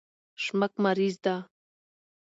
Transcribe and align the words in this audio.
شمک 0.43 0.73
مریض 0.83 1.15
ده 1.23 1.35